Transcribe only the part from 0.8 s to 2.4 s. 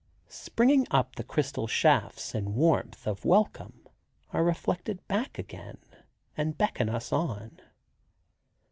up the crystal shafts